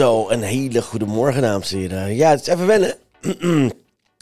[0.00, 2.14] Zo, een hele goede morgen, dames en heren.
[2.14, 2.94] Ja, het is even wennen.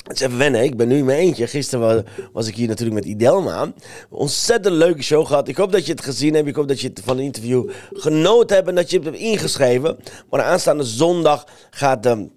[0.06, 0.62] Het is even wennen.
[0.62, 1.46] Ik ben nu in mijn eentje.
[1.46, 3.72] Gisteren was, ik hier natuurlijk met Idelma.
[4.10, 5.48] Ontzettend leuke show gehad.
[5.48, 6.46] Ik hoop dat je het gezien hebt.
[6.46, 9.18] Ik hoop dat je het van het interview genoten hebt en dat je het hebt
[9.18, 9.98] ingeschreven.
[10.30, 12.28] Maar aanstaande zondag gaat de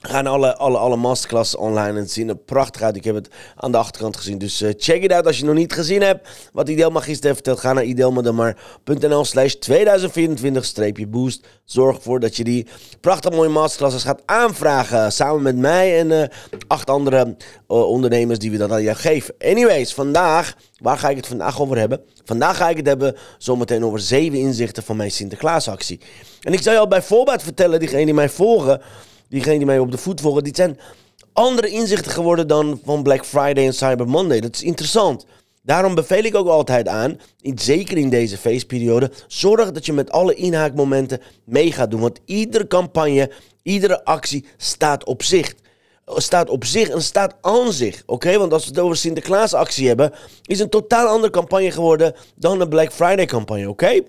[0.00, 2.96] gaan alle, alle, alle masterclass online en het zien er prachtig uit.
[2.96, 4.38] Ik heb het aan de achterkant gezien.
[4.38, 6.28] Dus uh, check it out als je nog niet gezien hebt.
[6.52, 7.60] Wat Idelma gisteren heeft verteld.
[7.60, 11.46] Ga naar idelmademar.nl slash 2024-boost.
[11.64, 12.66] Zorg ervoor dat je die
[13.00, 15.12] prachtig mooie masterclasses gaat aanvragen.
[15.12, 16.22] Samen met mij en uh,
[16.66, 19.34] acht andere ondernemers die we dat aan jou geven.
[19.38, 22.00] Anyways, vandaag, waar ga ik het vandaag over hebben?
[22.24, 26.00] Vandaag ga ik het hebben zometeen over zeven inzichten van mijn Sinterklaasactie.
[26.40, 28.80] En ik zal je al bij voorbaat vertellen, diegenen die mij volgen
[29.28, 30.78] diegenen die mij op de voet volgen, die zijn
[31.32, 34.40] andere inzichten geworden dan van Black Friday en Cyber Monday.
[34.40, 35.26] Dat is interessant.
[35.62, 37.20] Daarom beveel ik ook altijd aan,
[37.54, 42.00] zeker in deze feestperiode, zorg dat je met alle inhaakmomenten mee gaat doen.
[42.00, 43.30] Want iedere campagne,
[43.62, 45.54] iedere actie staat op zich.
[46.06, 48.02] Staat op zich en staat aan zich.
[48.06, 52.14] Oké, want als we het over Sinterklaas actie hebben, is een totaal andere campagne geworden
[52.34, 53.68] dan een Black Friday campagne.
[53.68, 54.00] Oké?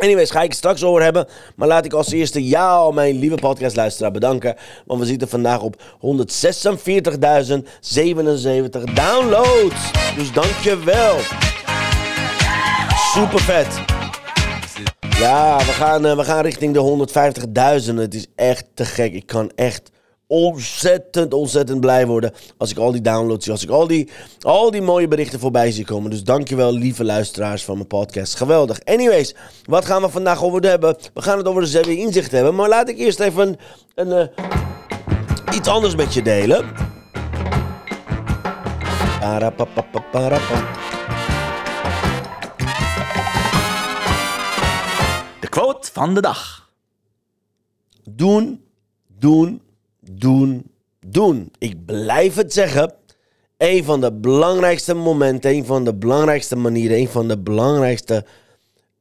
[0.00, 1.26] Anyways, ga ik het straks over hebben.
[1.56, 4.56] Maar laat ik als eerste jou, mijn lieve podcastluisteraar, bedanken.
[4.86, 5.82] Want we zitten vandaag op 146.077
[8.94, 9.90] downloads.
[10.16, 11.16] Dus dankjewel.
[13.14, 13.80] Super vet.
[15.18, 16.80] Ja, we gaan, uh, we gaan richting de
[17.88, 17.94] 150.000.
[17.94, 19.12] Het is echt te gek.
[19.12, 19.90] Ik kan echt
[20.32, 23.52] ontzettend, ontzettend blij worden als ik al die downloads zie.
[23.52, 24.10] Als ik al die,
[24.40, 26.10] al die mooie berichten voorbij zie komen.
[26.10, 28.34] Dus dankjewel, lieve luisteraars van mijn podcast.
[28.34, 28.84] Geweldig.
[28.84, 29.34] Anyways,
[29.64, 30.96] wat gaan we vandaag over hebben?
[31.14, 32.54] We gaan het over de zeven inzicht hebben.
[32.54, 33.48] Maar laat ik eerst even
[33.94, 34.30] een, een
[35.48, 36.66] uh, iets anders met je delen.
[45.40, 46.70] De quote van de dag.
[48.04, 48.64] Doen,
[49.18, 49.62] doen,
[50.10, 50.70] doen,
[51.06, 51.52] doen.
[51.58, 52.94] Ik blijf het zeggen.
[53.56, 58.24] Een van de belangrijkste momenten, een van de belangrijkste manieren, een van de belangrijkste,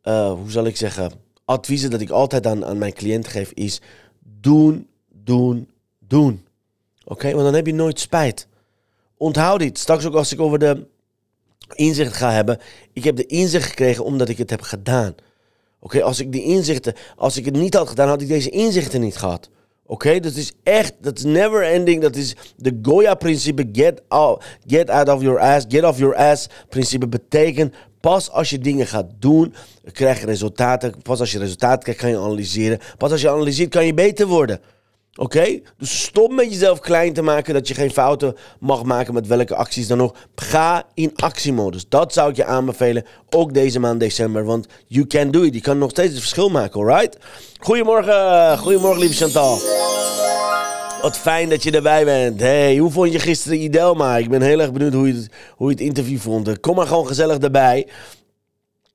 [0.04, 1.12] uh, hoe zal ik zeggen,
[1.46, 3.82] adviezen dat ik altijd aan, aan mijn cliënt geef is
[4.20, 5.70] doen, doen,
[6.00, 6.46] doen.
[7.06, 8.48] Oké, want dan heb je nooit spijt.
[9.18, 9.78] Onthoud dit.
[9.78, 10.88] Straks ook als ik over de
[11.76, 12.60] inzicht ga hebben.
[12.94, 15.16] Ik heb de inzicht gekregen omdat ik het heb gedaan.
[15.80, 19.02] Oké, als ik die inzichten, als ik het niet had gedaan, had ik deze inzichten
[19.02, 19.50] niet gehad.
[19.92, 22.02] Oké, dat is echt, dat is never ending.
[22.02, 23.70] Dat is de Goya-principe.
[23.72, 26.48] Get out, get out of your ass, get off your ass.
[26.70, 29.54] Principe betekent pas als je dingen gaat doen,
[29.92, 31.02] krijg je resultaten.
[31.02, 32.80] Pas als je resultaten krijgt, kan je analyseren.
[32.98, 34.60] Pas als je analyseert, kan je beter worden.
[35.16, 35.60] Oké?
[35.78, 39.56] Dus stop met jezelf klein te maken dat je geen fouten mag maken met welke
[39.56, 40.16] acties dan ook.
[40.36, 41.86] Ga in actiemodus.
[41.90, 43.06] Dat zou ik je aanbevelen.
[43.30, 44.46] Ook deze maand december.
[44.46, 45.54] Want you can do it.
[45.54, 47.18] Je kan nog steeds het verschil maken, alright?
[47.60, 48.58] Goedemorgen.
[48.58, 49.60] Goedemorgen, lieve Chantal.
[51.02, 52.40] Wat fijn dat je erbij bent.
[52.40, 54.18] Hey, hoe vond je gisteren Idelma?
[54.18, 56.60] Ik ben heel erg benieuwd hoe je hoe je het interview vond.
[56.60, 57.88] Kom maar gewoon gezellig erbij.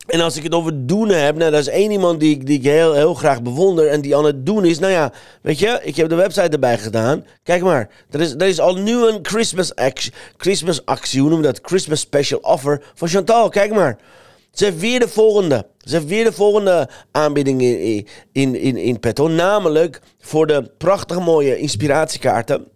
[0.06, 2.64] En als ik het over doen heb, nou, dat is één iemand die, die ik
[2.64, 3.88] heel, heel graag bewonder.
[3.88, 5.12] En die aan het doen is, nou ja,
[5.42, 7.24] weet je, ik heb de website erbij gedaan.
[7.42, 11.58] Kijk maar, er is, er is al nu een Christmas actie, Christmas actie, hoe dat?
[11.62, 13.48] Christmas special offer van Chantal.
[13.48, 13.98] Kijk maar.
[14.52, 15.66] Ze heeft weer de volgende.
[15.78, 19.28] Ze heeft weer de volgende aanbieding in, in, in, in petto.
[19.28, 22.66] Namelijk voor de prachtige mooie inspiratiekaarten.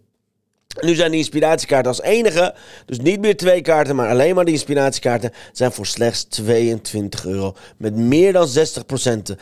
[0.78, 2.54] Nu zijn de inspiratiekaarten als enige,
[2.86, 7.54] dus niet meer twee kaarten, maar alleen maar de inspiratiekaarten, zijn voor slechts 22 euro.
[7.76, 9.36] Met meer dan 60%,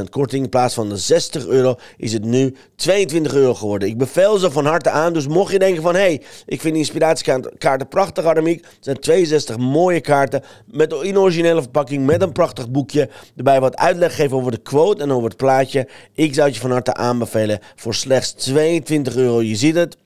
[0.00, 0.44] 60% korting.
[0.44, 3.88] In plaats van de 60 euro is het nu 22 euro geworden.
[3.88, 6.72] Ik beveel ze van harte aan, dus mocht je denken van, hé, hey, ik vind
[6.72, 8.64] de inspiratiekaarten prachtig, Aramiek.
[8.64, 13.08] Het zijn 62 mooie kaarten met een originele verpakking, met een prachtig boekje.
[13.36, 15.88] Erbij wat uitleg geven over de quote en over het plaatje.
[16.14, 19.42] Ik zou het je van harte aanbevelen voor slechts 22 euro.
[19.42, 20.02] Je ziet het.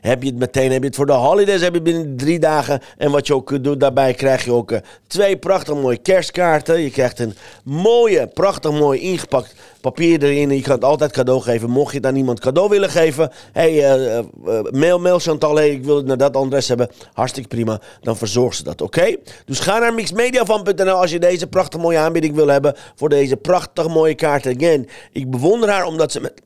[0.00, 2.80] Heb je het meteen, heb je het voor de holidays, heb je binnen drie dagen.
[2.96, 6.80] En wat je ook doen, daarbij krijg je ook eh, twee prachtig mooie kerstkaarten.
[6.80, 7.34] Je krijgt een
[7.64, 10.50] mooie, prachtig mooi ingepakt papier erin.
[10.50, 11.70] Je kan het altijd cadeau geven.
[11.70, 14.24] Mocht je het aan iemand cadeau willen geven, hey, eh, eh,
[14.70, 16.90] mail, mail Chantal, ik wil het naar dat adres hebben.
[17.12, 19.16] Hartstikke prima, dan verzorg ze dat, oké?
[19.44, 23.88] Dus ga naar mixmediavan.nl als je deze prachtig mooie aanbieding wil hebben voor deze prachtig
[23.88, 24.56] mooie kaarten.
[24.56, 26.42] Again, ik bewonder haar omdat ze met...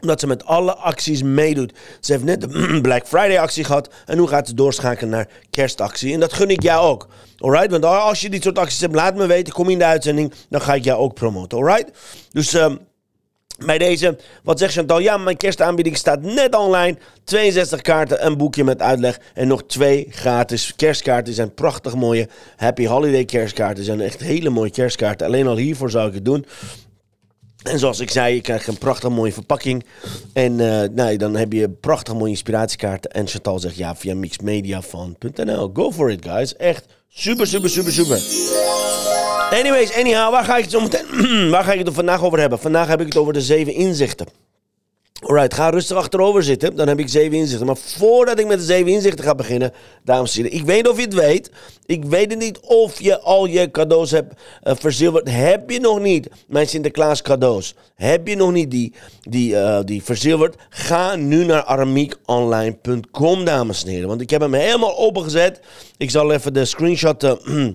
[0.00, 1.72] omdat ze met alle acties meedoet.
[2.00, 3.90] Ze heeft net de Black Friday actie gehad.
[4.06, 6.12] En nu gaat ze doorschakelen naar kerstactie.
[6.14, 7.08] En dat gun ik jou ook.
[7.38, 7.70] Alright?
[7.70, 9.52] Want als je dit soort acties hebt, laat me weten.
[9.52, 10.32] Kom in de uitzending.
[10.48, 11.58] Dan ga ik jou ook promoten.
[11.58, 11.90] Alright?
[12.32, 12.52] Dus...
[12.52, 12.78] Um,
[13.66, 14.98] bij deze, wat zegt Chantal?
[14.98, 16.98] Ja, mijn kerstaanbieding staat net online.
[17.24, 19.18] 62 kaarten, een boekje met uitleg.
[19.34, 21.34] En nog twee gratis kerstkaarten.
[21.34, 23.84] Zijn prachtig mooie Happy Holiday kerstkaarten.
[23.84, 25.26] zijn echt hele mooie kerstkaarten.
[25.26, 26.46] Alleen al hiervoor zou ik het doen.
[27.62, 29.84] En zoals ik zei, je krijgt een prachtig mooie verpakking.
[30.32, 33.10] En uh, nou, dan heb je prachtig mooie inspiratiekaarten.
[33.10, 35.70] En Chantal zegt ja, via mixmediafan.nl.
[35.72, 36.56] Go for it, guys.
[36.56, 38.20] Echt super, super, super, super.
[39.50, 41.50] Anyways, anyhow, waar ga ik het zo meteen...
[41.50, 42.58] waar ga ik het vandaag over hebben?
[42.58, 44.26] Vandaag heb ik het over de zeven inzichten.
[45.20, 46.76] Alright, ga rustig achterover zitten.
[46.76, 47.66] Dan heb ik zeven inzichten.
[47.66, 49.72] Maar voordat ik met de zeven inzichten ga beginnen,
[50.04, 50.58] dames en heren.
[50.58, 51.50] Ik weet of je het weet.
[51.86, 55.30] Ik weet het niet of je al je cadeaus hebt uh, verzilverd.
[55.30, 57.74] Heb je nog niet mijn Sinterklaas cadeaus?
[57.94, 60.56] Heb je nog niet die, die, uh, die verzilverd?
[60.68, 64.08] Ga nu naar aramiekonline.com, dames en heren.
[64.08, 65.60] Want ik heb hem helemaal opengezet.
[65.96, 67.24] Ik zal even de screenshot...
[67.24, 67.32] Uh,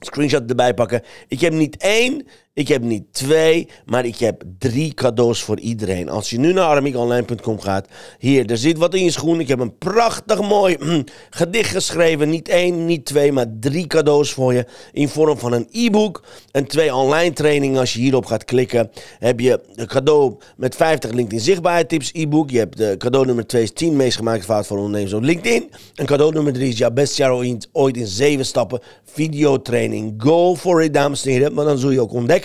[0.00, 1.02] screenshot erbij pakken.
[1.28, 2.26] Ik heb niet één,
[2.56, 6.08] ik heb niet twee, maar ik heb drie cadeaus voor iedereen.
[6.08, 7.86] Als je nu naar aramiekonline.com gaat,
[8.18, 9.40] hier, er zit wat in je schoen.
[9.40, 12.30] Ik heb een prachtig mooi mm, gedicht geschreven.
[12.30, 14.66] Niet één, niet twee, maar drie cadeaus voor je.
[14.92, 17.80] In vorm van een e-book en twee online trainingen.
[17.80, 22.50] Als je hierop gaat klikken, heb je de cadeau met 50 LinkedIn zichtbaarheidstips e-book.
[22.50, 25.70] Je hebt de cadeau nummer 2 is 10 meest gemaakte fout van ondernemers op LinkedIn.
[25.94, 27.32] En cadeau nummer 3 is jouw beste jaar
[27.72, 30.14] ooit in 7 stappen videotraining.
[30.18, 31.54] Go for it, dames en heren.
[31.54, 32.44] Maar dan zul je ook ontdekken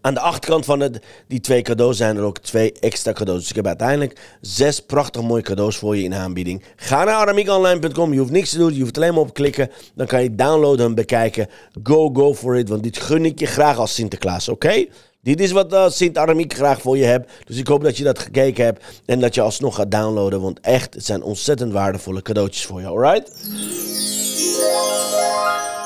[0.00, 0.98] Aan de achterkant van het,
[1.28, 3.40] die twee cadeaus zijn er ook twee extra cadeaus.
[3.40, 6.62] Dus ik heb uiteindelijk zes prachtig mooie cadeaus voor je in aanbieding.
[6.76, 8.12] Ga naar aramiekonline.com.
[8.12, 8.74] Je hoeft niks te doen.
[8.74, 9.70] Je hoeft alleen maar op klikken.
[9.94, 11.48] Dan kan je downloaden en bekijken.
[11.82, 12.68] Go, go for it.
[12.68, 14.48] Want dit gun ik je graag als Sinterklaas.
[14.48, 14.86] Oké?
[15.22, 17.30] Dit is wat uh, Sint Aramiek graag voor je hebt.
[17.44, 18.84] Dus ik hoop dat je dat gekeken hebt.
[19.04, 20.40] En dat je alsnog gaat downloaden.
[20.40, 22.86] Want echt, het zijn ontzettend waardevolle cadeautjes voor je.
[22.86, 23.30] Alright?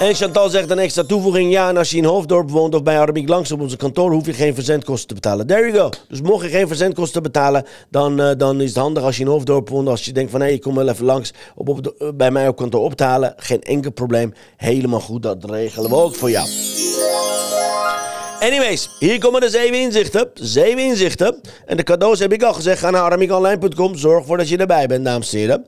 [0.02, 1.52] En Chantal zegt een extra toevoeging.
[1.52, 4.26] Ja, en als je in Hoofddorp woont of bij Arabiek langs op onze kantoor, hoef
[4.26, 5.46] je geen verzendkosten te betalen.
[5.46, 5.90] There you go.
[6.08, 9.28] Dus mocht je geen verzendkosten betalen, dan, uh, dan is het handig als je in
[9.28, 9.88] Hoofddorp woont.
[9.88, 12.48] Als je denkt van, hé, hey, ik kom wel even langs op, op bij mij
[12.48, 13.34] op kantoor op te halen.
[13.36, 14.32] Geen enkel probleem.
[14.56, 16.46] Helemaal goed, dat regelen we ook voor jou.
[18.40, 20.30] Anyways, hier komen de zeven inzichten.
[20.34, 21.40] Zeven inzichten.
[21.66, 22.78] En de cadeaus heb ik al gezegd.
[22.80, 23.96] Ga naar aramiekonline.com.
[23.96, 25.66] Zorg ervoor dat je erbij bent, dames en heren.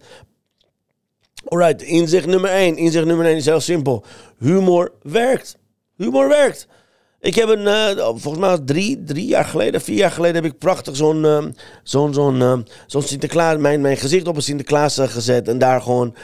[1.44, 2.76] Alright, inzicht nummer 1.
[2.76, 4.04] Inzicht nummer 1 is heel simpel.
[4.38, 5.58] Humor werkt.
[5.96, 6.66] Humor werkt.
[7.20, 10.58] Ik heb een, uh, volgens mij drie, drie jaar geleden, vier jaar geleden heb ik
[10.58, 11.44] prachtig zo'n uh,
[11.82, 16.14] zo'n zo'n uh, zo'n Sinterklaas, mijn, mijn gezicht op een Sinterklaas gezet en daar gewoon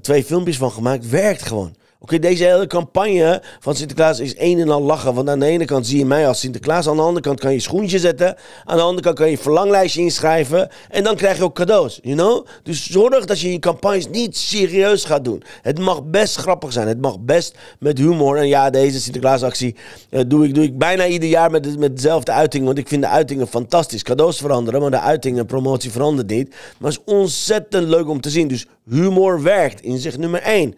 [0.00, 1.08] twee filmpjes van gemaakt.
[1.08, 1.74] Werkt gewoon.
[2.00, 5.14] Oké, deze hele campagne van Sinterklaas is een en al lachen.
[5.14, 6.88] Want aan de ene kant zie je mij als Sinterklaas.
[6.88, 8.36] Aan de andere kant kan je schoentje zetten.
[8.64, 10.68] Aan de andere kant kan je verlanglijstje inschrijven.
[10.88, 12.46] En dan krijg je ook cadeaus, you know?
[12.62, 15.42] Dus zorg dat je je campagnes niet serieus gaat doen.
[15.62, 16.88] Het mag best grappig zijn.
[16.88, 18.36] Het mag best met humor.
[18.36, 19.76] En ja, deze Sinterklaasactie
[20.10, 22.64] uh, doe, ik, doe ik bijna ieder jaar met, met dezelfde uiting.
[22.64, 24.02] Want ik vind de uitingen fantastisch.
[24.02, 26.54] Cadeaus veranderen, maar de uitingen en promotie verandert niet.
[26.78, 28.48] Maar het is ontzettend leuk om te zien.
[28.48, 29.80] Dus humor werkt.
[29.80, 30.74] Inzicht nummer 1.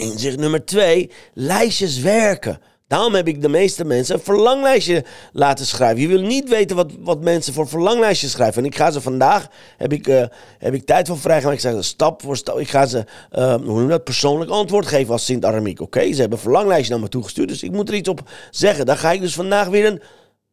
[0.00, 2.60] Inzicht nummer twee, lijstjes werken.
[2.86, 6.00] Daarom heb ik de meeste mensen een verlanglijstje laten schrijven.
[6.00, 8.62] Je wil niet weten wat, wat mensen voor verlanglijstjes schrijven.
[8.62, 10.22] En ik ga ze vandaag, heb ik, uh,
[10.58, 11.64] heb ik tijd voor vrijgemaakt.
[11.64, 12.58] Ik zeg stap voor stap.
[12.58, 15.80] Ik ga ze, uh, hoe noem dat, persoonlijk antwoord geven als Sint Aramiek.
[15.80, 17.48] Oké, ze hebben een verlanglijstje naar me toegestuurd.
[17.48, 18.86] Dus ik moet er iets op zeggen.
[18.86, 20.00] Daar ga ik dus vandaag weer een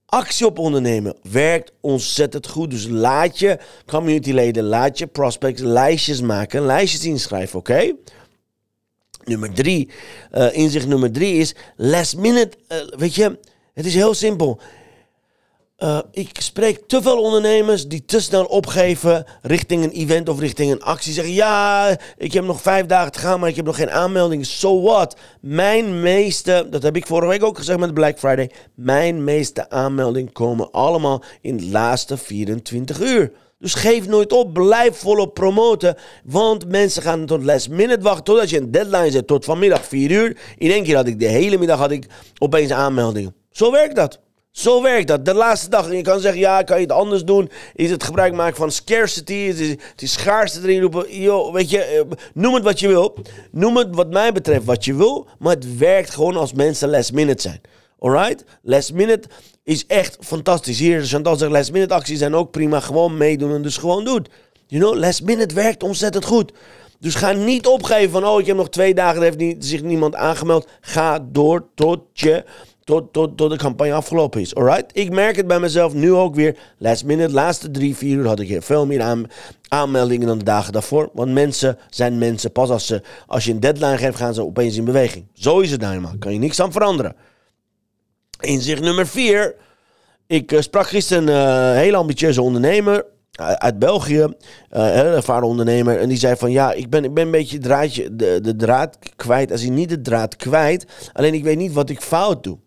[0.06, 1.16] actie op ondernemen.
[1.32, 2.70] Werkt ontzettend goed.
[2.72, 6.66] Dus laat je communityleden, laat je prospects lijstjes maken.
[6.66, 7.94] Lijstjes inschrijven, oké?
[9.28, 9.90] Nummer drie,
[10.32, 12.58] uh, inzicht nummer drie is last minute.
[12.72, 13.40] Uh, weet je,
[13.74, 14.60] het is heel simpel.
[15.80, 20.72] Uh, ik spreek te veel ondernemers die te snel opgeven richting een event of richting
[20.72, 21.14] een actie.
[21.14, 24.46] Zeggen ja, ik heb nog vijf dagen te gaan, maar ik heb nog geen aanmelding.
[24.46, 25.18] So what?
[25.42, 28.52] Mijn meeste, dat heb ik vorige week ook gezegd met Black Friday.
[28.74, 33.32] Mijn meeste aanmeldingen komen allemaal in de laatste 24 uur.
[33.60, 34.54] Dus geef nooit op.
[34.54, 35.96] Blijf volop promoten.
[36.24, 38.24] Want mensen gaan tot last minute wachten.
[38.24, 39.28] Totdat je een deadline zet.
[39.28, 40.38] Tot vanmiddag 4 uur.
[40.58, 42.06] In één keer had ik de hele middag had ik
[42.38, 43.36] opeens aanmeldingen.
[43.52, 44.20] Zo werkt dat.
[44.52, 45.26] Zo werkt dat.
[45.26, 45.90] De laatste dag.
[45.90, 47.50] En je kan zeggen, ja, kan je het anders doen?
[47.74, 49.34] Is het gebruik maken van scarcity?
[49.34, 51.22] Is het, is schaarste erin roepen?
[51.22, 52.02] Yo, weet je, eh,
[52.34, 53.18] noem het wat je wil.
[53.52, 55.28] Noem het wat mij betreft wat je wil.
[55.40, 57.62] Maar het werkt gewoon als mensen last minute zijn.
[58.00, 58.44] Alright?
[58.62, 59.28] Last minute
[59.68, 60.80] is echt fantastisch.
[60.80, 62.80] Hier, Chantal zegt, last minute acties zijn ook prima.
[62.80, 64.26] Gewoon meedoen en dus gewoon doen.
[64.68, 66.52] You know, last minute werkt ontzettend goed.
[67.00, 69.82] Dus ga niet opgeven van, oh, ik heb nog twee dagen, er heeft niet, zich
[69.82, 70.68] niemand aangemeld.
[70.82, 72.44] Ga door tot je,
[72.84, 74.56] tot, tot, tot de campagne afgelopen is.
[74.56, 74.98] Alright?
[74.98, 76.58] Ik merk het bij mezelf nu ook weer.
[76.78, 79.26] Last minute, laatste drie, vier uur had ik veel meer aan,
[79.68, 81.10] aanmeldingen dan de dagen daarvoor.
[81.14, 82.52] Want mensen zijn mensen.
[82.52, 85.26] Pas als, ze, als je een deadline geeft, gaan ze opeens in beweging.
[85.34, 86.18] Zo is het nou helemaal.
[86.20, 87.16] Kan je niks aan veranderen.
[88.40, 89.56] Inzicht nummer vier.
[90.28, 93.06] Ik uh, sprak gisteren een uh, hele ambitieuze ondernemer
[93.38, 94.36] uit België, een
[94.94, 96.00] ervaren ondernemer.
[96.00, 98.98] En die zei van ja, ik ben, ik ben een beetje draadje, de, de draad
[99.16, 99.52] kwijt.
[99.52, 102.58] Als hij niet de draad kwijt, alleen ik weet niet wat ik fout doe.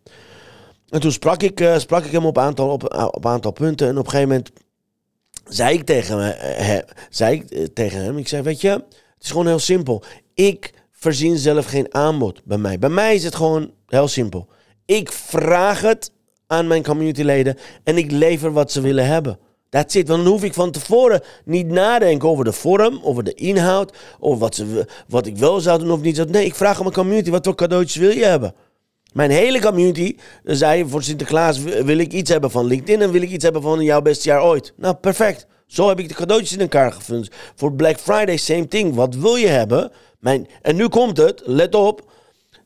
[0.88, 3.88] En toen sprak ik, sprak ik hem op aantal, op, aantal punten.
[3.88, 4.50] En op een gegeven moment
[5.44, 8.84] zei ik tegen, me, zei ik, tegen hem, ik zei weet je, het
[9.20, 10.02] is gewoon heel simpel.
[10.34, 12.78] Ik voorzien zelf geen aanbod bij mij.
[12.78, 14.48] Bij mij is het gewoon heel simpel.
[14.90, 16.12] Ik vraag het
[16.46, 19.38] aan mijn communityleden en ik lever wat ze willen hebben.
[19.68, 20.08] That's it.
[20.08, 24.38] Want dan hoef ik van tevoren niet nadenken over de vorm, over de inhoud, over
[24.38, 26.30] wat, ze, wat ik wel zou doen of niet zou.
[26.30, 28.54] Nee, ik vraag aan mijn community, wat voor cadeautjes wil je hebben?
[29.12, 33.30] Mijn hele community zei voor Sinterklaas wil ik iets hebben van LinkedIn en wil ik
[33.30, 34.72] iets hebben van jouw beste jaar ooit.
[34.76, 35.46] Nou, perfect.
[35.66, 37.28] Zo heb ik de cadeautjes in elkaar gevuld.
[37.54, 38.94] Voor Black Friday, same thing.
[38.94, 39.90] Wat wil je hebben?
[40.18, 42.08] Mijn, en nu komt het, let op.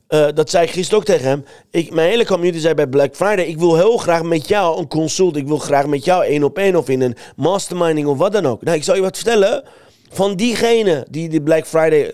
[0.09, 1.45] Uh, dat zei ik gisteren ook tegen hem.
[1.71, 4.87] Ik, mijn hele community zei bij Black Friday: Ik wil heel graag met jou een
[4.87, 5.35] consult.
[5.35, 8.45] Ik wil graag met jou één op één of in een masterminding of wat dan
[8.45, 8.63] ook.
[8.63, 9.63] Nou, ik zal je wat vertellen.
[10.09, 12.13] Van diegenen die de Black Friday uh,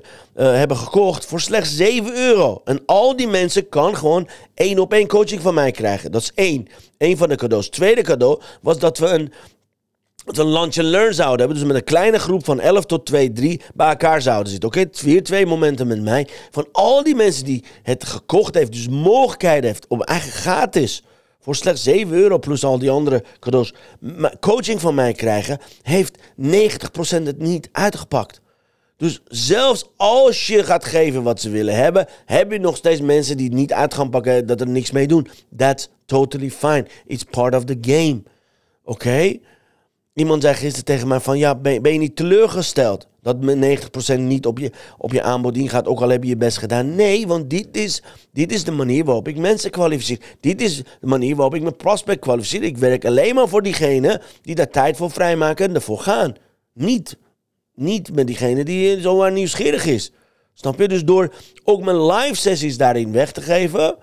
[0.54, 2.62] hebben gekocht voor slechts 7 euro.
[2.66, 6.12] En al die mensen kan gewoon één op één coaching van mij krijgen.
[6.12, 6.68] Dat is één.
[6.98, 7.70] Eén van de cadeaus.
[7.70, 9.34] Tweede cadeau was dat we een
[10.26, 11.58] dat we een lunch and learn zouden hebben.
[11.58, 14.70] Dus met een kleine groep van 11 tot 2, 3 bij elkaar zouden zitten.
[14.70, 14.92] Oké, okay?
[15.02, 16.28] weer twee momenten met mij.
[16.52, 21.04] Van al die mensen die het gekocht heeft, dus mogelijkheid heeft om eigen gratis
[21.40, 23.74] voor slechts 7 euro plus al die andere cadeaus
[24.40, 28.42] coaching van mij krijgen, heeft 90% het niet uitgepakt.
[28.98, 33.38] Dus zelfs als je gaat geven wat ze willen hebben, heb je nog steeds mensen
[33.38, 35.28] die het niet uit gaan pakken, dat er niks mee doen.
[35.58, 36.86] That's totally fine.
[37.06, 38.24] It's part of the game.
[38.84, 39.08] Oké?
[39.08, 39.42] Okay?
[40.14, 43.08] Iemand zei gisteren tegen mij van, ja, ben, ben je niet teleurgesteld?
[43.22, 43.82] Dat met
[44.16, 46.96] 90% niet op je, op je aanbod ingaat, ook al heb je je best gedaan.
[46.96, 48.04] Nee, want dit is,
[48.34, 50.20] dit is de manier waarop ik mensen kwalificeer.
[50.40, 52.64] Dit is de manier waarop ik mijn prospect kwalificeer.
[52.64, 56.36] Ik werk alleen maar voor diegene die daar tijd voor vrijmaken en ervoor gaan.
[56.74, 57.18] Niet,
[57.76, 60.12] niet met diegene die zomaar nieuwsgierig is.
[60.54, 60.88] Snap je?
[60.88, 63.98] Dus door ook mijn live sessies daarin weg te geven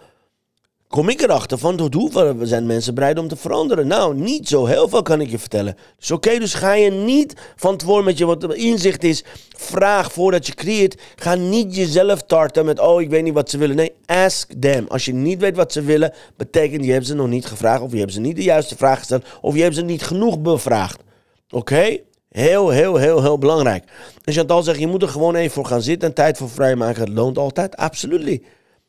[0.88, 3.86] kom ik erachter van tot zijn mensen bereid om te veranderen.
[3.86, 5.76] Nou, niet zo heel veel kan ik je vertellen.
[5.98, 9.24] Dus oké, dus ga je niet van tevoren met je wat inzicht is,
[9.56, 11.00] vraag voordat je creëert.
[11.16, 13.76] Ga niet jezelf tarten met, oh, ik weet niet wat ze willen.
[13.76, 14.86] Nee, ask them.
[14.88, 17.92] Als je niet weet wat ze willen, betekent je hebt ze nog niet gevraagd, of
[17.92, 21.02] je hebt ze niet de juiste vraag gesteld, of je hebt ze niet genoeg bevraagd.
[21.50, 21.98] Oké?
[22.28, 23.84] Heel, heel, heel, heel belangrijk.
[24.24, 27.02] En Chantal zegt, je moet er gewoon even voor gaan zitten en tijd voor vrijmaken.
[27.02, 28.42] Het loont altijd, absoluut.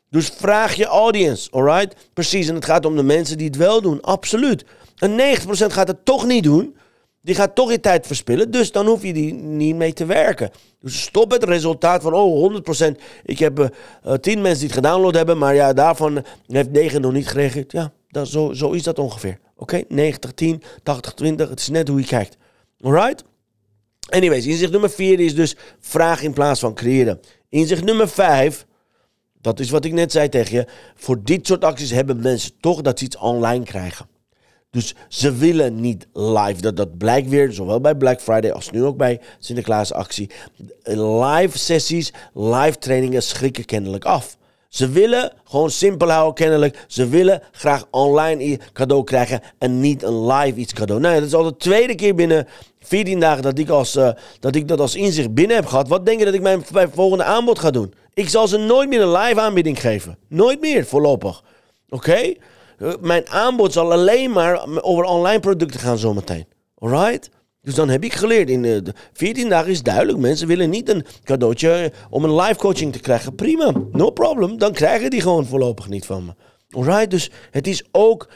[0.10, 1.96] Dus vraag je audience, alright?
[2.13, 4.66] Precies, en het gaat om de mensen die het wel doen, absoluut.
[4.98, 6.75] En 90% gaat het toch niet doen.
[7.22, 10.51] Die gaat toch je tijd verspillen, dus dan hoef je die niet mee te werken.
[10.80, 12.54] Dus stop het resultaat van, oh,
[12.88, 12.92] 100%.
[13.24, 13.68] Ik heb uh,
[14.04, 17.28] eh, 10 eh, mensen die het gedownload hebben, maar ja, daarvan heeft 9 nog niet
[17.28, 17.72] gereageerd.
[17.72, 19.39] Ja, dat, zo, zo is dat ongeveer.
[19.56, 21.50] Oké, 90, 10, 80, 20.
[21.50, 22.38] Het is net hoe je kijkt.
[22.80, 23.24] Alright?
[24.10, 27.20] Anyways, inzicht nummer 4 is dus vraag in plaats van creëren.
[27.50, 28.66] Inzicht nummer 5
[29.41, 30.67] dat is wat ik net zei tegen je.
[30.96, 34.08] Voor dit soort acties hebben mensen toch dat ze iets online krijgen.
[34.72, 36.62] Dus ze willen niet live.
[36.62, 40.29] Dat, dat blijkt weer, zowel bij Black Friday als nu ook bij Sinterklaas actie.
[40.84, 44.38] Live sessies, live trainingen schrikken kennelijk af.
[44.70, 46.86] Ze willen gewoon simpel houden, kennelijk.
[46.88, 51.02] Ze willen graag online cadeau krijgen en niet een live iets cadeau.
[51.02, 52.48] Nou, dat is al de tweede keer binnen
[52.80, 54.10] 14 dagen dat ik, als, uh,
[54.40, 55.88] dat, ik dat als inzicht binnen heb gehad.
[55.88, 57.94] Wat denk je dat ik mijn, mijn volgende aanbod ga doen?
[58.14, 60.18] Ik zal ze nooit meer een live aanbieding geven.
[60.28, 61.44] Nooit meer, voorlopig.
[61.90, 62.34] Oké?
[62.78, 66.46] Eh, mijn aanbod zal alleen maar over online producten gaan zometeen.
[66.78, 67.30] Alright?
[67.62, 68.50] Dus dan heb ik geleerd.
[68.50, 70.18] In de 14 dagen is duidelijk.
[70.18, 73.36] Mensen willen niet een cadeautje om een live coaching te krijgen.
[73.36, 74.58] Prima, no problem.
[74.58, 76.32] Dan krijgen die gewoon voorlopig niet van me.
[76.78, 77.12] Alright?
[77.12, 78.30] Dus het is ook.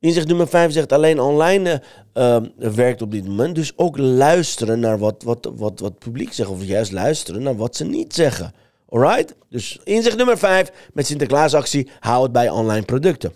[0.00, 1.82] Inzicht nummer 5 zegt alleen online
[2.14, 3.54] uh, werkt op dit moment.
[3.54, 6.48] Dus ook luisteren naar wat, wat, wat, wat het publiek zegt.
[6.50, 8.54] Of juist luisteren naar wat ze niet zeggen.
[8.88, 9.34] Alright?
[9.48, 13.32] Dus inzicht nummer 5 met Sinterklaasactie, hou het bij online producten.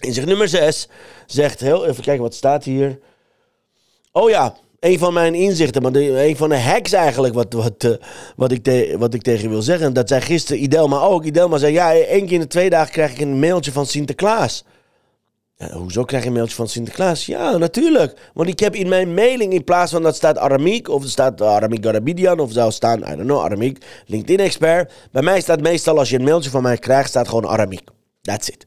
[0.00, 0.88] Inzicht nummer 6
[1.26, 1.86] zegt heel...
[1.86, 2.98] Even kijken, wat staat hier?
[4.12, 7.92] Oh ja, een van mijn inzichten, maar een van de hacks eigenlijk, wat, wat, uh,
[8.36, 9.92] wat, ik wat ik tegen wil zeggen.
[9.92, 11.24] Dat zei gisteren Idelma ook.
[11.24, 14.64] Idelma zei, ja, één keer in de twee dagen krijg ik een mailtje van Sinterklaas.
[15.70, 17.26] Hoezo krijg je een mailtje van Sinterklaas?
[17.26, 18.30] Ja, natuurlijk.
[18.34, 21.42] Want ik heb in mijn mailing, in plaats van dat staat Aramiek, of er staat
[21.42, 24.92] Aramiek Garabidian, of zou staan, I don't know, Aramiek, LinkedIn-expert.
[25.10, 27.88] Bij mij staat meestal, als je een mailtje van mij krijgt, staat gewoon Aramiek.
[28.22, 28.64] That's it.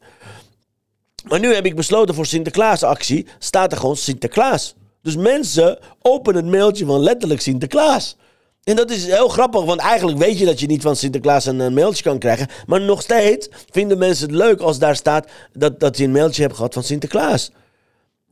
[1.28, 4.75] Maar nu heb ik besloten voor Sinterklaas-actie, staat er gewoon Sinterklaas.
[5.06, 8.16] Dus mensen openen het mailtje van letterlijk Sinterklaas.
[8.64, 11.74] En dat is heel grappig, want eigenlijk weet je dat je niet van Sinterklaas een,
[11.74, 12.48] mailtje kan krijgen.
[12.66, 16.42] Maar nog steeds vinden mensen het leuk als daar staat dat, dat je een mailtje
[16.42, 17.50] hebt gehad van Sinterklaas.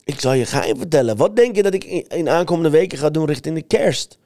[0.03, 1.17] Ik zal je gaan vertellen.
[1.17, 4.17] Wat denk je dat ik in, in aankomende weken ga doen richting de kerst?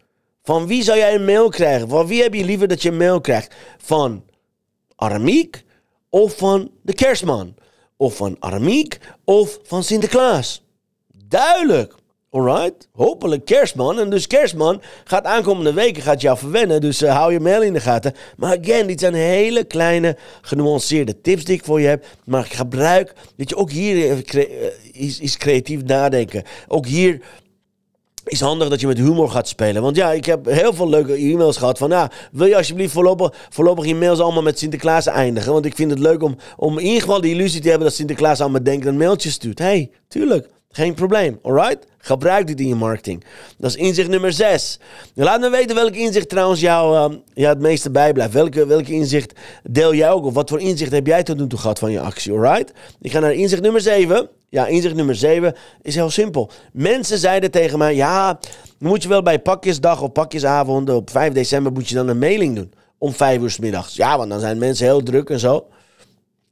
[0.43, 1.89] Van wie zou jij een mail krijgen?
[1.89, 3.55] Van wie heb je liever dat je een mail krijgt?
[3.77, 4.23] Van
[4.95, 5.63] Aramiek
[6.09, 7.55] of van de kerstman?
[7.97, 10.63] Of van Aramiek of van Sinterklaas?
[11.27, 11.97] Duidelijk.
[12.31, 13.99] Alright, hopelijk kerstman.
[13.99, 16.81] En dus kerstman gaat aankomende weken gaat jou verwennen.
[16.81, 18.13] Dus uh, hou je mail in de gaten.
[18.37, 22.05] Maar again, dit zijn hele kleine genuanceerde tips die ik voor je heb.
[22.25, 24.45] Maar ik gebruik, dat je, ook hier uh,
[24.91, 26.43] is, is creatief nadenken.
[26.67, 27.21] Ook hier
[28.25, 29.81] is handig dat je met humor gaat spelen.
[29.81, 31.89] Want ja, ik heb heel veel leuke e-mails gehad van...
[31.89, 35.53] Ja, wil je alsjeblieft voorlopig, voorlopig je mails allemaal met Sinterklaas eindigen?
[35.53, 37.87] Want ik vind het leuk om, om in ieder geval de illusie te hebben...
[37.87, 39.59] dat Sinterklaas aan me denkt en een mailtje stuurt.
[39.59, 40.58] hey, tuurlijk.
[40.71, 41.85] Geen probleem, alright?
[41.97, 43.23] Gebruik dit in je marketing.
[43.57, 44.79] Dat is inzicht nummer 6.
[45.13, 48.33] Laat me weten welk inzicht trouwens jou ja, het meeste bijblijft.
[48.33, 49.33] Welke, welke inzicht
[49.63, 50.25] deel jij ook?
[50.25, 52.73] Of wat voor inzicht heb jij tot nu toe gehad van je actie, alright?
[53.01, 54.29] Ik ga naar inzicht nummer 7.
[54.49, 56.51] Ja, inzicht nummer 7 is heel simpel.
[56.73, 58.39] Mensen zeiden tegen mij, ja,
[58.79, 62.55] moet je wel bij pakjesdag of pakjesavond op 5 december moet je dan een mailing
[62.55, 62.73] doen.
[62.97, 63.95] Om 5 uur s middags.
[63.95, 65.67] Ja, want dan zijn mensen heel druk en zo.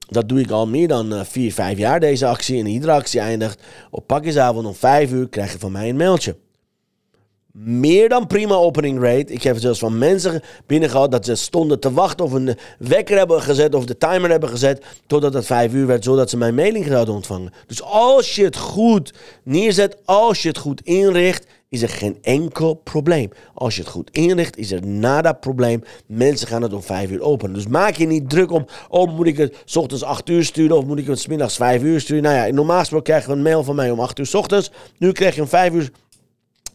[0.08, 2.60] Dat doe ik al meer dan uh, 4, 5 jaar, deze actie.
[2.60, 3.62] En iedere actie eindigt
[3.92, 6.36] op pakjesavond om 5 uur krijg je van mij een mailtje.
[7.60, 9.34] Meer dan prima opening rate.
[9.34, 13.18] Ik heb zelfs van mensen binnen gehad dat ze stonden te wachten of een wekker
[13.18, 16.56] hebben gezet of de timer hebben gezet totdat het 5 uur werd, zodat ze mijn
[16.56, 17.54] mailing zouden ontvangen.
[17.68, 22.74] Dus als je het goed neerzet, als je het goed inricht, is er geen enkel
[22.74, 23.30] probleem.
[23.54, 25.84] Als je het goed inricht, is er nada probleem.
[26.06, 27.54] Mensen gaan het om 5 uur openen.
[27.54, 30.78] Dus maak je niet druk om, oh moet ik het s ochtends 8 uur sturen
[30.78, 32.24] of moet ik het s middags 5 uur sturen.
[32.24, 34.72] Nou ja, normaal gesproken krijg je een mail van mij om 8 uur s ochtends.
[34.98, 35.92] Nu krijg je om 5 uur,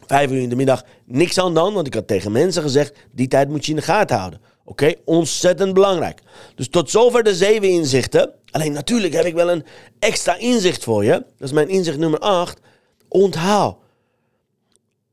[0.07, 3.29] 5 uur in de middag niks aan dan, want ik had tegen mensen gezegd, die
[3.29, 4.41] tijd moet je in de gaten houden.
[4.65, 6.21] Oké, ontzettend belangrijk.
[6.55, 8.33] Dus tot zover de zeven inzichten.
[8.51, 9.65] Alleen natuurlijk heb ik wel een
[9.99, 11.11] extra inzicht voor je.
[11.11, 12.61] Dat is mijn inzicht nummer 8.
[13.09, 13.82] Onthoud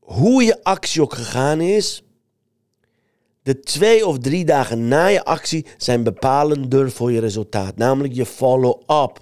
[0.10, 2.04] hoe je actie ook gegaan is,
[3.44, 7.76] de twee of drie dagen na je actie zijn bepalender voor je resultaat.
[7.76, 9.20] Namelijk je follow-up.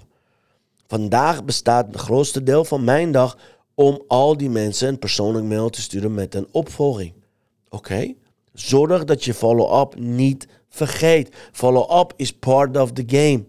[0.87, 3.37] Vandaag bestaat het grootste deel van mijn dag
[3.75, 7.13] om al die mensen een persoonlijk mail te sturen met een opvolging.
[7.69, 8.13] Oké?
[8.53, 11.35] Zorg dat je follow-up niet vergeet.
[11.51, 13.45] Follow-up is part of the game.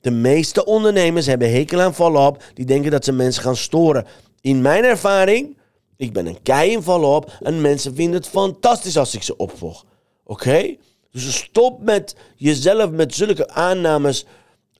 [0.00, 2.44] De meeste ondernemers hebben hekel aan follow-up.
[2.54, 4.06] Die denken dat ze mensen gaan storen.
[4.40, 5.56] In mijn ervaring
[6.02, 9.84] ik ben een kei in op en mensen vinden het fantastisch als ik ze opvolg.
[10.24, 10.76] Oké?
[11.10, 14.24] Dus stop met jezelf met zulke aannames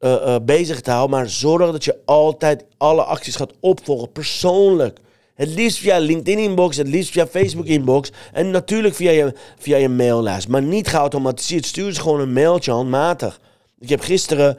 [0.00, 4.98] uh, uh, bezig te houden, maar zorg dat je altijd alle acties gaat opvolgen, persoonlijk.
[5.34, 10.48] Het liefst via LinkedIn-inbox, het liefst via Facebook-inbox en natuurlijk via je, via je maillijst.
[10.48, 11.66] Maar niet geautomatiseerd.
[11.66, 13.40] Stuur ze gewoon een mailtje handmatig.
[13.78, 14.58] Ik heb gisteren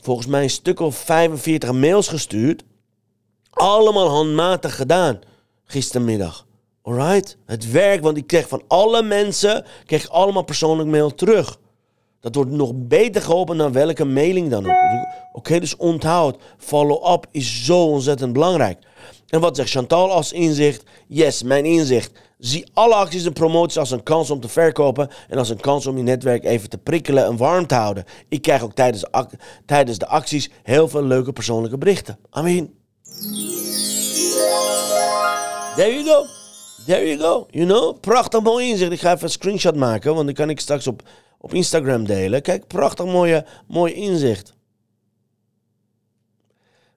[0.00, 2.62] volgens mij een stuk of 45 mails gestuurd.
[3.50, 5.20] Allemaal handmatig gedaan
[5.70, 6.46] gistermiddag.
[6.82, 7.36] Alright?
[7.46, 11.58] Het werkt, want ik kreeg van alle mensen kreeg allemaal persoonlijk mail terug.
[12.20, 15.06] Dat wordt nog beter geholpen dan welke mailing dan ook.
[15.32, 16.42] Oké, dus onthoud.
[16.58, 18.78] Follow-up is zo ontzettend belangrijk.
[19.28, 20.82] En wat zegt Chantal als inzicht?
[21.06, 22.12] Yes, mijn inzicht.
[22.38, 25.86] Zie alle acties en promoties als een kans om te verkopen en als een kans
[25.86, 28.04] om je netwerk even te prikkelen en warm te houden.
[28.28, 29.04] Ik krijg ook tijdens,
[29.66, 32.18] tijdens de acties heel veel leuke persoonlijke berichten.
[32.38, 32.70] I mean,
[35.76, 36.26] There you go.
[36.86, 37.46] There you go.
[37.50, 38.00] You know?
[38.00, 38.92] Prachtig mooi inzicht.
[38.92, 41.02] Ik ga even een screenshot maken, want die kan ik straks op,
[41.38, 42.42] op Instagram delen.
[42.42, 44.54] Kijk, prachtig mooie, mooi inzicht.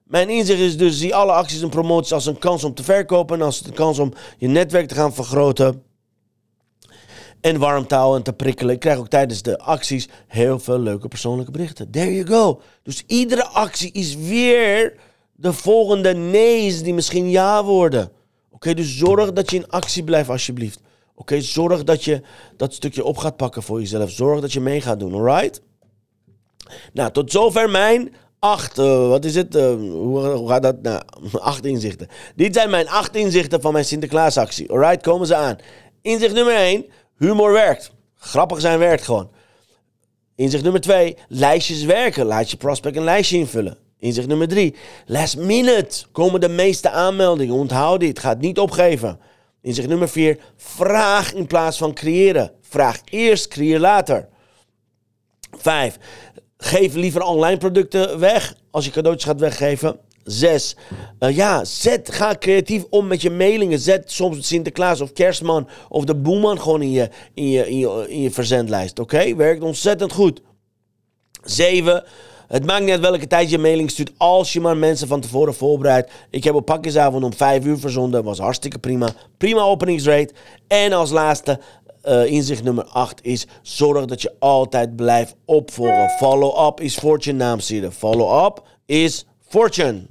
[0.04, 3.36] Mijn inzicht is dus, zie alle acties en promoties als een kans om te verkopen.
[3.36, 5.82] En als een kans om je netwerk te gaan vergroten.
[7.40, 8.74] En warm te houden en te prikkelen.
[8.74, 11.90] Ik krijg ook tijdens de acties heel veel leuke persoonlijke berichten.
[11.90, 12.60] There you go.
[12.82, 14.94] Dus iedere actie is weer
[15.32, 18.12] de volgende nee's die misschien ja worden.
[18.64, 20.80] Oké, dus zorg dat je in actie blijft alsjeblieft.
[21.14, 22.22] Oké, zorg dat je
[22.56, 24.10] dat stukje op gaat pakken voor jezelf.
[24.10, 25.60] Zorg dat je mee gaat doen, alright?
[26.92, 29.54] Nou, tot zover mijn acht, eh, wat is het?
[29.54, 30.82] Eh, hoe, hoe gaat dat?
[30.82, 32.08] Nou, acht inzichten.
[32.36, 34.70] Dit zijn mijn acht inzichten van mijn Sinterklaasactie.
[34.70, 35.56] Alright, komen ze aan.
[36.02, 36.86] Inzicht nummer één,
[37.18, 37.92] humor werkt.
[38.14, 39.30] Grappig zijn werkt gewoon.
[40.34, 42.26] Inzicht nummer twee, lijstjes werken.
[42.26, 43.83] Laat je prospect een lijstje invullen.
[44.04, 44.74] Inzicht nummer drie,
[45.06, 47.54] last minute komen de meeste aanmeldingen.
[47.54, 49.18] Onthoud dit, ga het niet opgeven.
[49.62, 52.52] Inzicht nummer vier, vraag in plaats van creëren.
[52.60, 54.28] Vraag eerst, creëer later.
[55.56, 55.98] Vijf,
[56.56, 59.98] geef liever online producten weg als je cadeautjes gaat weggeven.
[60.24, 60.76] Zes,
[61.20, 63.78] uh, ja, zet, ga creatief om met je mailingen.
[63.78, 68.06] Zet soms Sinterklaas of Kerstman of de Boeman gewoon in je, in je, in je,
[68.08, 68.98] in je verzendlijst.
[68.98, 70.40] Oké, werkt ontzettend goed.
[71.42, 72.04] Zeven,
[72.48, 75.54] het maakt niet uit welke tijd je mailing stuurt, als je maar mensen van tevoren
[75.54, 76.10] voorbereidt.
[76.30, 79.08] Ik heb op pakjesavond om 5 uur verzonden, was hartstikke prima.
[79.38, 80.34] Prima openingsrate.
[80.66, 81.60] En als laatste,
[82.04, 86.08] uh, inzicht nummer 8 is: zorg dat je altijd blijft opvolgen.
[86.08, 87.92] Follow-up is fortune, naamsieden.
[87.92, 90.06] Follow-up is fortune.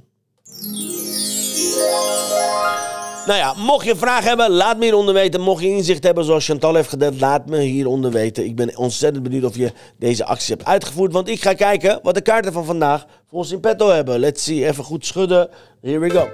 [3.26, 5.40] Nou ja, mocht je vragen hebben, laat me hieronder weten.
[5.40, 8.44] Mocht je inzicht hebben zoals Chantal heeft gedeeld, laat me hieronder weten.
[8.44, 11.12] Ik ben ontzettend benieuwd of je deze acties hebt uitgevoerd.
[11.12, 14.18] Want ik ga kijken wat de kaarten van vandaag voor ons in petto hebben.
[14.18, 15.48] Let's see, even goed schudden.
[15.80, 16.28] Here we go.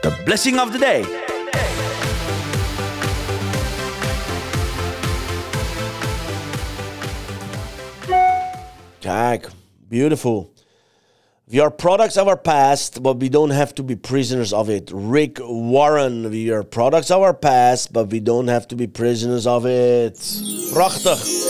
[0.00, 1.04] The blessing of the day.
[8.98, 9.50] Kijk,
[9.88, 10.52] beautiful.
[11.50, 14.90] We are products of our past, but we don't have to be prisoners of it.
[14.92, 16.30] Rick Warren.
[16.30, 20.16] We are products of our past, but we don't have to be prisoners of it.
[20.16, 21.48] Prachtig.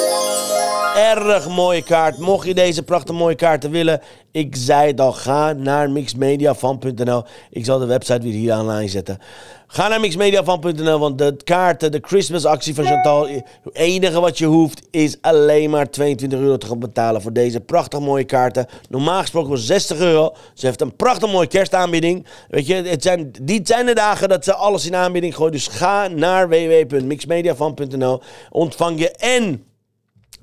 [0.98, 2.18] Erg mooie kaart.
[2.18, 7.24] Mocht je deze prachtig mooie kaarten willen, ik zei het al, ga naar mixmediafan.nl.
[7.50, 9.18] Ik zal de website weer hier online zetten.
[9.66, 14.46] Ga naar mixmediafan.nl, want de kaarten, de Christmas actie van Chantal, het enige wat je
[14.46, 18.66] hoeft is alleen maar 22 euro te gaan betalen voor deze prachtig mooie kaarten.
[18.88, 20.34] Normaal gesproken was 60 euro.
[20.54, 22.26] Ze heeft een prachtig mooie kerstaanbieding.
[22.48, 25.52] Weet je, het zijn, dit zijn de dagen dat ze alles in aanbieding gooien.
[25.52, 28.22] Dus ga naar www.mixmediafan.nl.
[28.50, 29.67] Ontvang je en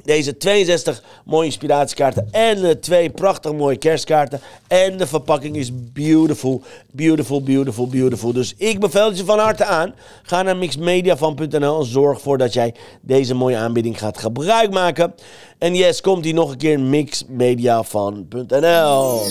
[0.03, 4.41] deze 62 mooie inspiratiekaarten en twee prachtig mooie kerstkaarten.
[4.67, 8.34] En de verpakking is beautiful, beautiful, beautiful, beautiful.
[8.34, 9.95] Dus ik beveel het je van harte aan.
[10.23, 15.13] Ga naar mixmediafan.nl en zorg ervoor dat jij deze mooie aanbieding gaat gebruik maken.
[15.58, 19.21] En yes, komt die nog een keer mixmediafan.nl.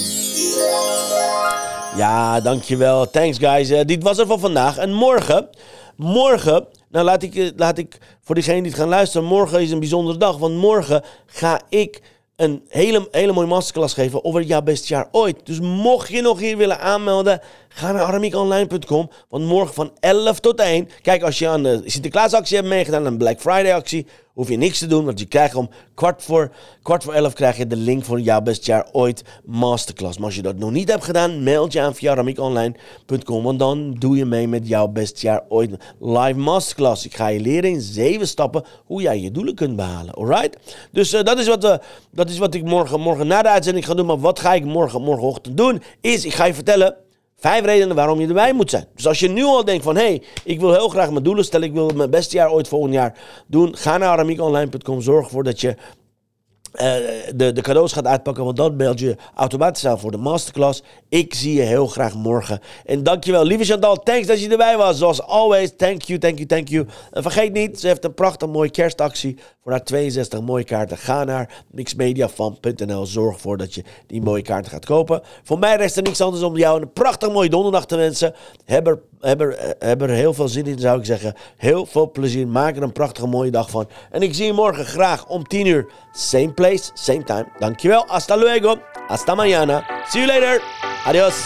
[1.96, 3.10] Ja, dankjewel.
[3.10, 3.70] Thanks guys.
[3.70, 4.76] Uh, dit was er voor vandaag.
[4.76, 5.48] En morgen,
[5.96, 9.26] morgen nou, laat ik, laat ik voor diegenen die het gaan luisteren.
[9.26, 10.38] Morgen is een bijzondere dag.
[10.38, 12.00] Want morgen ga ik
[12.36, 15.46] een hele, hele mooie masterclass geven over jouw beste jaar ooit.
[15.46, 19.10] Dus mocht je nog hier willen aanmelden, ga naar aramiekonline.com.
[19.28, 20.88] Want morgen van 11 tot 1.
[21.02, 24.78] Kijk, als je aan de Sinterklaasactie hebt meegedaan, een Black Friday actie, hoef je niks
[24.78, 25.04] te doen.
[25.04, 26.50] Want je krijgt om kwart voor,
[26.82, 30.16] kwart voor 11 krijg je de link voor jouw beste jaar ooit masterclass.
[30.16, 33.42] Maar als je dat nog niet hebt gedaan, meld je aan via aramiekonline.com.
[33.42, 35.70] Want dan doe je mee met jouw beste jaar ooit
[36.00, 37.04] live masterclass.
[37.04, 40.14] Ik ga je leren in zeven stappen hoe jij je doelen kunt behalen.
[40.14, 40.58] Alright?
[40.90, 41.74] Dus uh, dat, is wat, uh,
[42.10, 44.06] dat is wat ik morgen, morgen na de uitzending ga doen.
[44.06, 45.82] Maar wat ga ik morgen, morgenochtend doen?
[46.00, 46.96] Is, ik ga je vertellen
[47.44, 48.86] Vijf redenen waarom je erbij moet zijn.
[48.94, 49.96] Dus als je nu al denkt van...
[49.96, 51.68] hé, hey, ik wil heel graag mijn doelen stellen...
[51.68, 53.76] ik wil mijn beste jaar ooit volgend jaar doen...
[53.76, 55.00] ga naar aramiekonline.com.
[55.00, 56.94] Zorg ervoor dat je uh,
[57.34, 58.44] de, de cadeaus gaat uitpakken.
[58.44, 60.82] Want dan meld je automatisch aan voor de masterclass.
[61.08, 62.60] Ik zie je heel graag morgen.
[62.84, 63.96] En dankjewel, lieve Chantal.
[63.96, 64.98] Thanks dat je erbij was.
[64.98, 66.86] Zoals always, thank you, thank you, thank you.
[67.10, 69.38] En vergeet niet, ze heeft een prachtig mooie kerstactie.
[69.64, 70.98] Voor haar 62 mooie kaarten.
[70.98, 73.06] Ga naar mixmediafan.nl.
[73.06, 75.22] Zorg ervoor dat je die mooie kaarten gaat kopen.
[75.42, 78.34] Voor mij rest er niks anders om jou een prachtig mooie donderdag te wensen.
[78.64, 81.34] Heb er, heb, er, heb er heel veel zin in, zou ik zeggen.
[81.56, 82.48] Heel veel plezier.
[82.48, 83.88] Maak er een prachtige mooie dag van.
[84.10, 85.86] En ik zie je morgen graag om 10 uur.
[86.12, 87.46] Same place, same time.
[87.58, 88.04] Dankjewel.
[88.06, 88.76] Hasta luego.
[89.06, 89.84] Hasta mañana.
[90.08, 90.62] See you later.
[91.04, 91.44] Adios.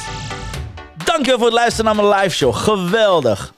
[1.04, 2.54] Dankjewel voor het luisteren naar mijn live show.
[2.54, 3.58] Geweldig.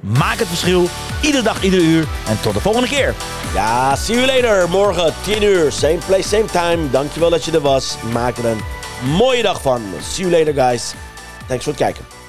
[0.00, 0.88] Maak het verschil,
[1.22, 2.08] iedere dag, iedere uur.
[2.28, 3.14] En tot de volgende keer.
[3.54, 4.68] Ja, see you later.
[4.68, 6.90] Morgen 10 uur, same place, same time.
[6.90, 7.96] Dankjewel dat je er was.
[8.12, 8.60] Maak er een
[9.16, 9.82] mooie dag van.
[10.02, 10.92] See you later, guys.
[11.46, 12.19] Thanks voor het kijken.